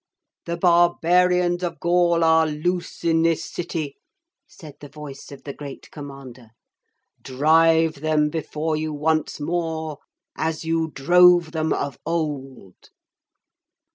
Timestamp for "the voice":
4.79-5.31